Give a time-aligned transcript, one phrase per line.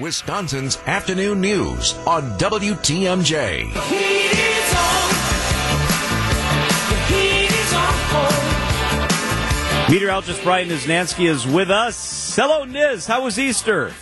[0.00, 3.70] Wisconsin's afternoon news on WTMJ.
[9.90, 12.34] Meteorologist Brian Niznansky is with us.
[12.34, 13.06] Hello, Niz.
[13.06, 13.92] How was Easter?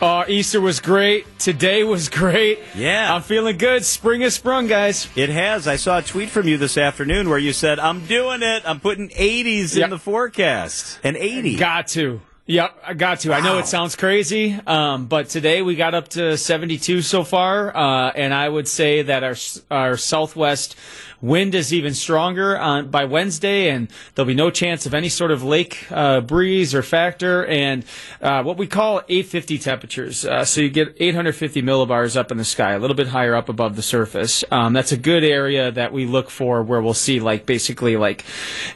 [0.00, 1.26] Uh, Easter was great.
[1.40, 2.60] Today was great.
[2.76, 3.12] Yeah.
[3.12, 3.84] I'm feeling good.
[3.84, 5.08] Spring has sprung, guys.
[5.16, 5.66] It has.
[5.66, 8.62] I saw a tweet from you this afternoon where you said, I'm doing it.
[8.64, 9.84] I'm putting 80s Yep.
[9.84, 11.00] in the forecast.
[11.02, 11.56] An 80.
[11.56, 12.20] Got to.
[12.50, 13.34] Yep, I got to.
[13.34, 17.76] I know it sounds crazy, um, but today we got up to 72 so far,
[17.76, 19.34] uh, and I would say that our
[19.70, 20.74] our southwest
[21.20, 25.30] wind is even stronger on by Wednesday, and there'll be no chance of any sort
[25.30, 27.84] of lake uh, breeze or factor, and
[28.22, 30.24] uh, what we call 850 temperatures.
[30.24, 33.50] Uh, so you get 850 millibars up in the sky, a little bit higher up
[33.50, 34.42] above the surface.
[34.50, 38.22] Um, that's a good area that we look for, where we'll see like basically like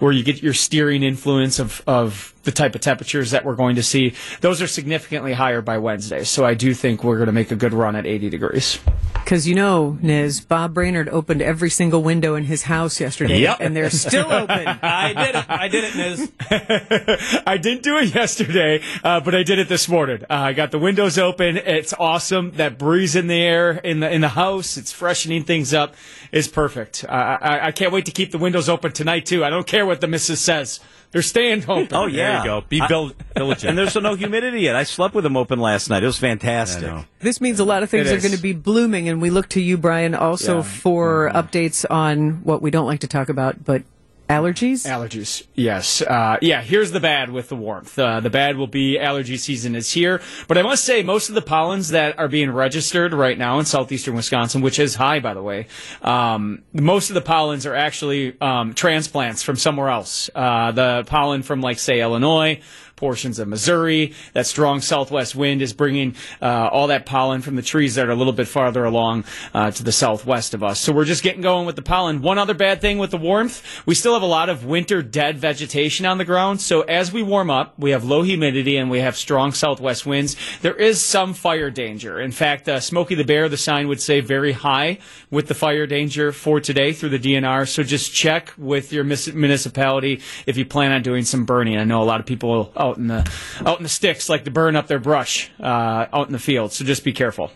[0.00, 3.76] where you get your steering influence of of the type of temperatures that we're going
[3.76, 4.14] to see.
[4.40, 6.24] Those are significantly higher by Wednesday.
[6.24, 8.78] So I do think we're going to make a good run at 80 degrees.
[9.14, 13.58] Because you know, Niz, Bob Brainerd opened every single window in his house yesterday, Yep.
[13.60, 14.66] and they're still open.
[14.82, 15.44] I did it.
[15.50, 17.42] I did it, Niz.
[17.46, 20.22] I didn't do it yesterday, uh, but I did it this morning.
[20.22, 21.58] Uh, I got the windows open.
[21.58, 22.52] It's awesome.
[22.52, 24.76] That breeze in the air in the in the house.
[24.76, 25.94] It's freshening things up.
[26.32, 27.04] It's perfect.
[27.08, 29.44] Uh, I, I can't wait to keep the windows open tonight too.
[29.44, 30.80] I don't care what the missus says.
[31.12, 31.88] They're staying open.
[31.92, 32.29] Oh, yeah.
[32.30, 32.64] There you go.
[32.68, 33.68] Be I- vil- diligent.
[33.70, 34.76] and there's no humidity yet.
[34.76, 36.02] I slept with them open last night.
[36.02, 36.90] It was fantastic.
[37.20, 38.22] This means a lot of things It are is.
[38.22, 40.62] going to be blooming, and we look to you, Brian, also Yeah.
[40.62, 41.36] for mm-hmm.
[41.38, 43.82] updates on what we don't like to talk about, but
[44.30, 44.86] allergies.
[44.86, 46.02] Allergies, yes.
[46.02, 47.98] Uh, yeah, here's the bad with the warmth.
[47.98, 50.20] Uh, the bad will be allergy season is here.
[50.46, 53.64] But I must say, most of the pollens that are being registered right now in
[53.64, 55.66] southeastern Wisconsin, which is high, by the way,
[56.02, 60.30] um, most of the pollens are actually um, transplants from somewhere else.
[60.34, 62.60] Uh, the pollen from, like, say, Illinois,
[63.00, 64.12] portions of Missouri.
[64.34, 68.10] That strong southwest wind is bringing uh, all that pollen from the trees that are
[68.10, 70.78] a little bit farther along uh, to the southwest of us.
[70.78, 72.20] So we're just getting going with the pollen.
[72.20, 75.38] One other bad thing with the warmth, we still have a lot of winter dead
[75.38, 76.60] vegetation on the ground.
[76.60, 80.36] So as we warm up, we have low humidity and we have strong southwest winds.
[80.60, 82.20] There is some fire danger.
[82.20, 84.98] In fact, uh, Smokey the Bear, the sign would say very high
[85.30, 87.66] with the fire danger for today through the DNR.
[87.66, 91.78] So just check with your municipality if you plan on doing some burning.
[91.78, 93.30] I know a lot of people out in the
[93.64, 96.72] out in the sticks like to burn up their brush uh, out in the field.
[96.72, 97.50] So just be careful.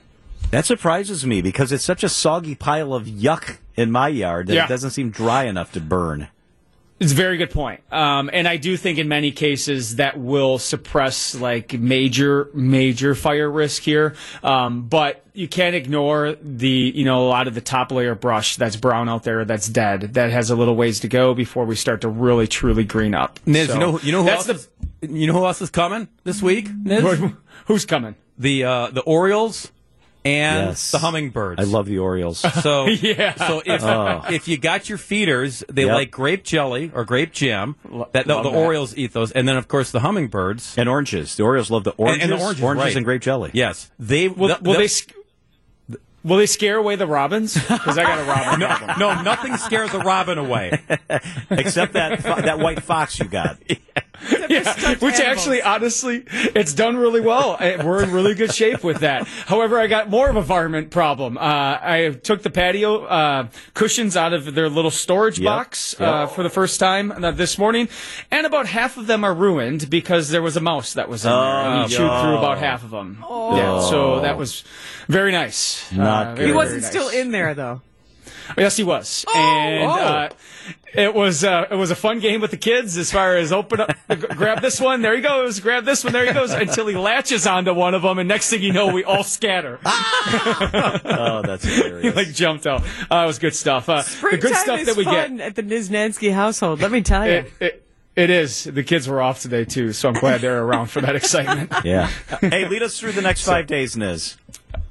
[0.50, 4.55] That surprises me because it's such a soggy pile of yuck in my yard that
[4.55, 4.65] Yeah.
[4.67, 6.28] it doesn't seem dry enough to burn.
[7.00, 7.81] It's a very good point.
[7.93, 13.50] Um, and I do think in many cases that will suppress like major, major fire
[13.50, 14.15] risk here.
[14.44, 18.56] Um, but you can't ignore the, you know, a lot of the top layer brush
[18.56, 20.15] that's brown out there that's dead.
[20.15, 23.41] That has a little ways to go before we start to really, truly green up.
[23.44, 24.69] Niz, So you know, you know who that's else?
[25.03, 26.69] is, you know who else is coming this week?
[26.69, 27.37] Niz?
[27.66, 28.15] who's coming?
[28.38, 29.71] the uh, the Orioles
[30.25, 30.91] and Yes.
[30.91, 31.61] the hummingbirds.
[31.61, 32.41] I love the Orioles.
[32.62, 33.35] So Yeah.
[33.35, 35.95] So if if you got your feeders, they Yep.
[35.95, 37.77] like grape jelly or grape jam.
[38.12, 38.57] That no, the that.
[38.57, 41.37] Orioles eat those, and then of course the hummingbirds and oranges.
[41.37, 42.97] The Orioles love the oranges, and, and the oranges, right.
[42.97, 43.51] and grape jelly.
[43.53, 45.15] Yes, they Will, th- will th- they?
[46.25, 47.53] Will they scare away the robins?
[47.53, 48.99] Because I got a robin problem.
[48.99, 50.81] No, nothing scares a robin away.
[51.51, 53.59] Except that that white fox you got.
[54.65, 57.57] Yeah, which actually, honestly, it's done really well.
[57.61, 59.27] Uh, We're in really good shape with that.
[59.27, 61.37] However, I got more of a varmint problem.
[61.39, 65.45] Uh, I took the patio uh, cushions out of their little storage Yep.
[65.47, 67.89] box uh, for the first time uh, this morning,
[68.31, 71.31] and about half of them are ruined because there was a mouse that was in
[71.31, 73.19] there, and he chewed through about half of them.
[73.23, 74.65] Yeah, so that was
[75.09, 75.91] very nice.
[75.93, 76.91] Not Uh, very, he wasn't nice.
[76.91, 77.83] still in there though.
[78.57, 80.29] Yes, he was, and uh,
[80.95, 83.81] it was uh, it was a fun game with the kids as far as open
[83.81, 83.91] up,
[84.37, 87.47] grab this one, there he goes, grab this one, there he goes, until he latches
[87.47, 89.81] onto one of them, and next thing you know, we all scatter.
[91.07, 91.65] Oh, that's
[92.03, 92.83] he like jumped out.
[93.11, 93.89] Uh, it was good stuff.
[93.89, 95.47] Uh, the good stuff is that we fun get.
[95.47, 96.81] at the Niznansky household.
[96.81, 97.33] Let me tell you.
[97.33, 97.87] It, it,
[98.17, 98.65] it is.
[98.65, 101.73] The kids were off today too, so I'm glad they're around for that excitement.
[101.85, 102.09] yeah.
[102.41, 104.37] Hey, lead us through the next five days, Niz.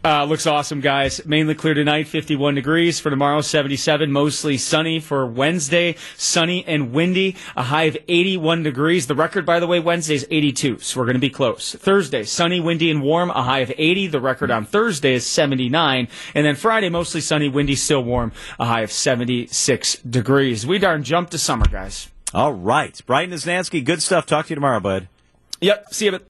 [0.05, 1.25] Uh, looks awesome, guys.
[1.25, 2.99] Mainly clear tonight, 51 degrees.
[2.99, 4.11] For tomorrow, 77.
[4.11, 4.99] Mostly sunny.
[4.99, 7.37] For Wednesday, sunny and windy.
[7.55, 9.07] A high of 81 degrees.
[9.07, 11.73] The record, by the way, Wednesday is 82, so we're going to be close.
[11.73, 13.29] Thursday, sunny, windy, and warm.
[13.29, 14.07] A high of 80.
[14.07, 16.09] The record on Thursday is 79.
[16.35, 18.33] And then Friday, mostly sunny, windy, still warm.
[18.59, 20.67] A high of 76 degrees.
[20.67, 22.09] We darn jumped to summer, guys.
[22.33, 23.01] All right.
[23.05, 24.25] Brian Niznansky, good stuff.
[24.25, 25.07] Talk to you tomorrow, bud.
[25.61, 25.93] Yep.
[25.93, 26.19] See you.